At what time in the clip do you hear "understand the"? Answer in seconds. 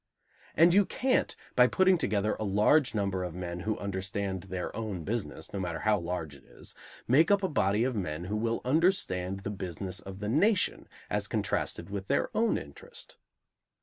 8.65-9.51